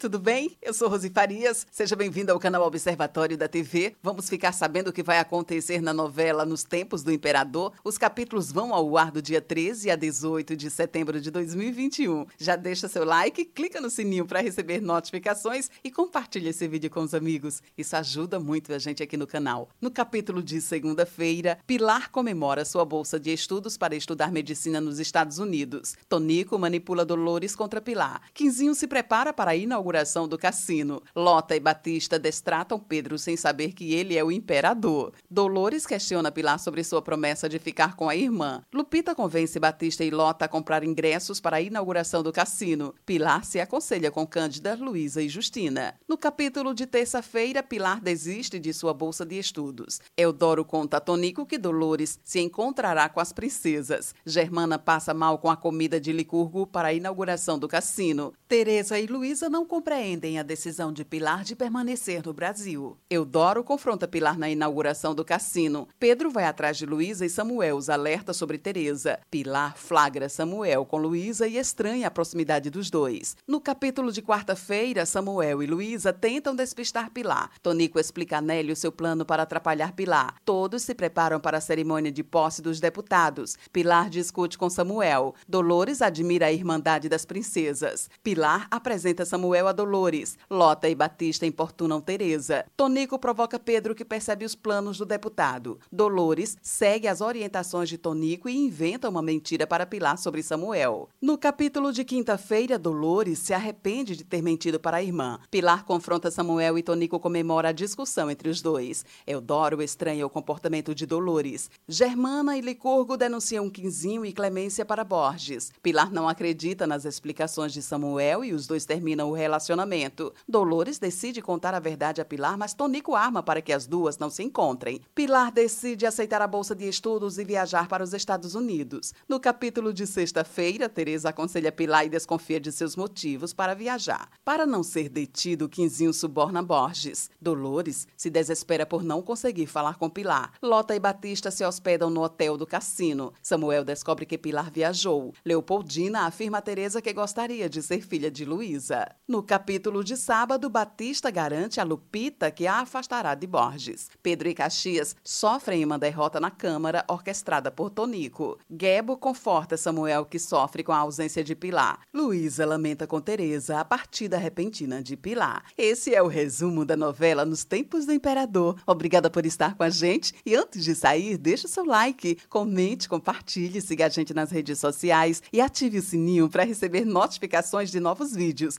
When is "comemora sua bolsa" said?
22.10-23.20